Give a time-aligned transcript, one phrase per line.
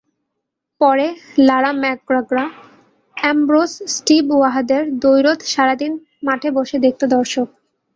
[0.81, 1.07] পরে
[1.39, 2.45] লারা-ম্যাকগ্রা,
[3.17, 5.91] অ্যামব্রোস-স্টিভ ওয়াহদের দ্বৈরথ সারা দিন
[6.23, 7.47] মাঠে বসে দেখত দর্শক।